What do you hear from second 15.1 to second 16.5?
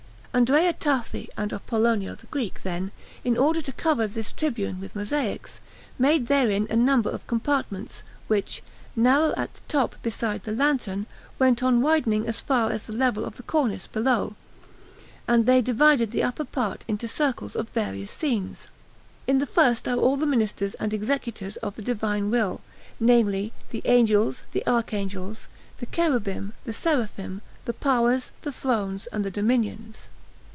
and they divided the upper